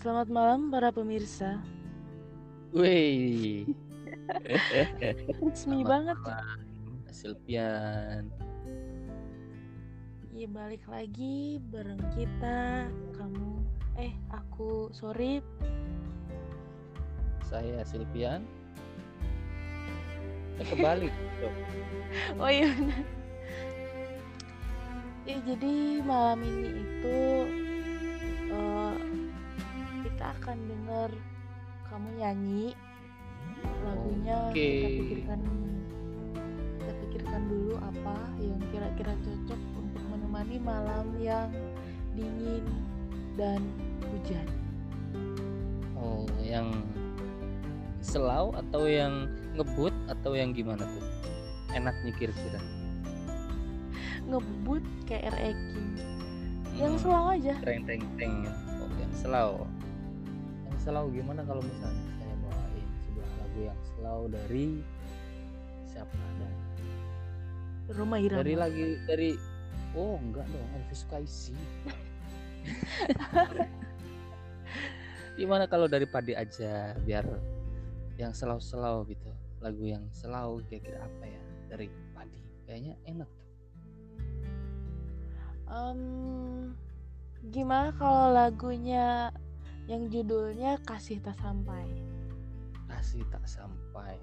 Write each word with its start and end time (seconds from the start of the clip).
Selamat 0.00 0.32
malam 0.32 0.72
para 0.72 0.88
pemirsa. 0.88 1.60
Wih. 2.72 3.68
Resmi 5.44 5.84
banget. 5.84 6.16
malam, 6.24 6.56
Silpian. 7.12 8.24
Iya 10.32 10.48
balik 10.56 10.80
lagi 10.88 11.60
bareng 11.68 12.00
kita, 12.16 12.88
kamu, 13.12 13.60
eh 14.00 14.16
aku, 14.32 14.88
sorry. 14.96 15.44
Saya 17.44 17.84
Silpian. 17.84 18.40
Eh, 20.56 20.64
kebalik. 20.64 21.12
Oh 22.40 22.48
iya 22.48 22.72
benar. 22.72 23.04
Ya 25.28 25.36
jadi 25.44 26.00
malam 26.02 26.40
ini 26.40 26.68
itu 26.88 27.20
kita 30.20 30.36
akan 30.36 30.58
dengar 30.68 31.10
kamu 31.88 32.08
nyanyi 32.20 32.76
lagunya 33.80 34.52
Oke. 34.52 34.68
kita 34.68 34.88
pikirkan 35.00 35.40
kita 36.76 36.92
pikirkan 37.00 37.42
dulu 37.48 37.80
apa 37.80 38.16
yang 38.36 38.60
kira-kira 38.68 39.16
cocok 39.16 39.60
untuk 39.80 40.04
menemani 40.12 40.60
malam 40.60 41.08
yang 41.16 41.48
dingin 42.12 42.68
dan 43.40 43.64
hujan. 44.12 44.44
Oh, 45.96 46.28
yang 46.44 46.68
selau 48.04 48.52
atau 48.52 48.84
yang 48.84 49.24
ngebut 49.56 49.96
atau 50.12 50.36
yang 50.36 50.52
gimana 50.52 50.84
tuh? 50.84 51.06
Enaknya 51.72 52.12
kira-kira. 52.20 52.60
Ngebut 54.28 54.84
kayak 55.08 55.32
R.E. 55.32 55.50
King. 55.56 55.90
Yang 56.76 56.92
Hmm, 56.92 57.02
selang 57.08 57.26
aja. 57.40 57.54
Teng. 57.64 58.44
Oh, 58.84 58.90
yang 59.00 59.12
selau. 59.16 59.64
Selau 60.80 61.12
gimana 61.12 61.44
kalau 61.44 61.60
misalnya 61.60 62.08
saya 62.16 62.34
bawain 62.40 62.88
sebuah 63.04 63.28
lagu 63.36 63.60
yang 63.68 63.80
selau 63.84 64.20
dari 64.32 64.80
siapa 65.84 66.16
dong? 66.40 66.56
Roma 67.92 68.16
Irama. 68.16 68.40
Dari 68.40 68.54
lagi 68.56 68.96
dari 69.04 69.30
oh 69.92 70.16
enggak 70.16 70.48
dong 70.48 70.68
Elvis 70.80 71.04
Kaisi. 71.12 71.52
Gimana 75.40 75.68
kalau 75.68 75.84
dari 75.88 76.08
Padi 76.08 76.32
aja 76.36 76.96
biar 77.00 77.28
yang 78.16 78.32
selau-selau 78.32 79.04
gitu. 79.04 79.32
Lagu 79.60 79.84
yang 79.84 80.08
selau 80.16 80.64
kira-kira 80.64 81.04
apa 81.04 81.24
ya 81.28 81.42
dari 81.68 81.92
Padi? 82.16 82.40
Kayaknya 82.64 82.96
enak 83.04 83.28
tuh. 83.28 83.48
Em, 85.70 86.00
gimana 87.52 87.92
kalau 87.94 88.32
lagunya 88.32 89.30
yang 89.90 90.06
judulnya 90.06 90.78
Kasih 90.86 91.18
Tak 91.18 91.34
Sampai? 91.42 91.82
Kasih 92.86 93.22
tak 93.30 93.46
sampai. 93.46 94.18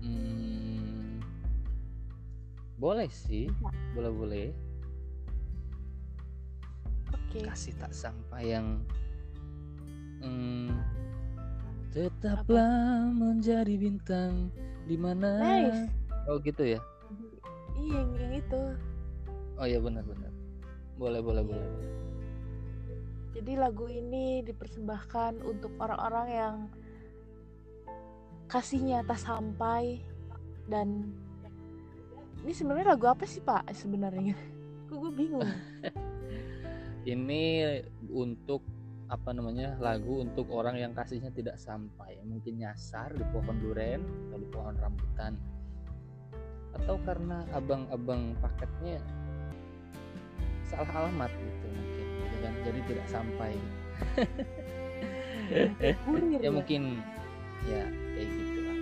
Hmm, 0.00 1.20
boleh 2.76 3.08
sih, 3.08 3.48
boleh-boleh. 3.92 4.52
Oke. 7.36 7.44
kasih 7.44 7.76
tak 7.76 7.92
sampai 7.92 8.56
yang 8.56 8.80
hmm, 10.24 10.72
tetaplah 11.92 13.04
menjadi 13.12 13.76
bintang 13.76 14.48
di 14.88 14.96
mana 14.96 15.36
Nice. 15.36 15.92
oh 16.30 16.40
gitu 16.40 16.64
ya 16.64 16.80
Iya, 17.76 18.00
yang, 18.00 18.10
yang 18.16 18.32
itu. 18.40 18.62
oh 19.60 19.66
ya 19.68 19.78
benar-benar 19.84 20.32
boleh 20.96 21.20
boleh 21.20 21.42
boleh 21.44 21.68
Jadi 23.36 23.52
lagu 23.52 23.84
ini 23.84 24.40
dipersembahkan 24.40 25.44
untuk 25.44 25.76
orang-orang 25.76 26.28
yang 26.32 26.54
kasihnya 28.48 29.04
tak 29.04 29.20
sampai 29.20 30.00
dan 30.64 31.12
ini 32.40 32.52
sebenarnya 32.56 32.96
lagu 32.96 33.12
apa 33.12 33.28
sih 33.28 33.44
Pak 33.44 33.68
sebenarnya? 33.76 34.32
Kok 34.88 34.96
gue 34.96 35.12
bingung. 35.12 35.44
ini 37.12 37.60
untuk 38.08 38.64
apa 39.06 39.30
namanya 39.30 39.78
lagu 39.78 40.18
untuk 40.18 40.50
orang 40.50 40.82
yang 40.82 40.90
kasihnya 40.96 41.30
tidak 41.30 41.60
sampai 41.60 42.18
mungkin 42.26 42.58
nyasar 42.58 43.14
di 43.14 43.22
pohon 43.30 43.54
duren 43.62 44.02
atau 44.02 44.38
di 44.42 44.48
pohon 44.50 44.74
rambutan 44.74 45.38
atau 46.74 46.98
karena 47.06 47.46
abang-abang 47.54 48.34
paketnya 48.42 48.98
salah 50.66 51.06
alamat 51.06 51.30
gitu 51.30 51.55
tidak 52.86 53.06
sampai. 53.10 53.52
Kurir. 56.06 56.40
Ya 56.42 56.50
mungkin 56.50 57.02
ya 57.66 57.82
kayak 57.86 58.28
gitu 58.30 58.58
lah. 58.62 58.78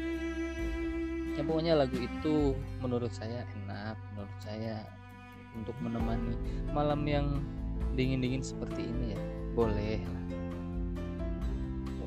Ya 1.35 1.43
pokoknya 1.43 1.73
lagu 1.75 1.99
itu 1.99 2.55
menurut 2.79 3.11
saya 3.11 3.43
enak 3.65 3.99
menurut 4.15 4.37
saya 4.41 4.85
untuk 5.55 5.75
menemani 5.83 6.35
malam 6.71 7.03
yang 7.07 7.27
dingin-dingin 7.95 8.43
seperti 8.43 8.87
ini 8.91 9.15
ya 9.15 9.21
boleh 9.55 10.03
lah. 10.03 10.25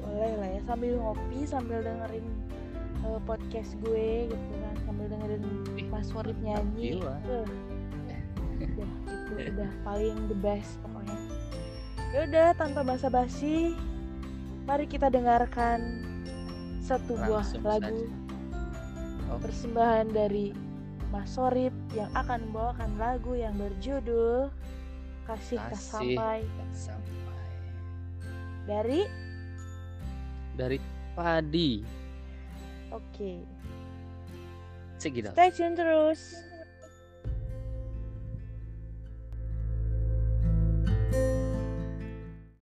Boleh 0.04 0.32
lah 0.42 0.50
ya 0.58 0.62
sambil 0.68 0.94
ngopi 1.00 1.40
sambil 1.48 1.80
dengerin 1.80 2.26
eh, 3.06 3.20
podcast 3.24 3.72
gue 3.84 4.28
gitu 4.32 4.54
kan 4.64 4.76
sambil 4.84 5.06
dengerin 5.08 5.44
Mas 5.88 6.10
Warid 6.12 6.40
nyanyi. 6.44 7.00
Eh, 7.00 7.04
udah 7.04 7.46
itu 8.58 8.82
udah 9.54 9.72
paling 9.86 10.18
the 10.28 10.38
best. 10.42 10.82
pokoknya 10.82 10.97
ya 12.16 12.20
udah 12.28 12.48
tanpa 12.56 12.82
basa-basi 12.88 13.76
mari 14.68 14.88
kita 14.88 15.12
dengarkan 15.12 16.04
satu 16.84 17.20
buah 17.20 17.44
lagu 17.44 17.64
saja. 17.64 17.94
Oke. 19.28 19.44
persembahan 19.44 20.08
dari 20.16 20.56
Mas 21.12 21.36
Sorip 21.36 21.76
yang 21.92 22.08
akan 22.16 22.48
membawakan 22.48 22.92
lagu 22.96 23.36
yang 23.36 23.56
berjudul 23.60 24.48
Kasih 25.28 25.60
Tak 25.60 25.76
Kasih 25.76 26.16
Sampai. 26.16 26.40
Dari? 28.68 29.02
Dari 30.56 30.80
padi. 31.12 31.84
Oke. 32.92 33.44
Segitu 34.96 35.32
stay 35.36 35.52
tune 35.52 35.76
terus 35.76 36.40